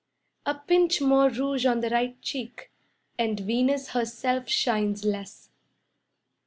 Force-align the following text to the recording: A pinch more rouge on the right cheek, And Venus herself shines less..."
A 0.47 0.55
pinch 0.55 0.99
more 0.99 1.29
rouge 1.29 1.63
on 1.67 1.81
the 1.81 1.89
right 1.91 2.19
cheek, 2.23 2.71
And 3.19 3.39
Venus 3.39 3.89
herself 3.89 4.49
shines 4.49 5.05
less..." 5.05 5.49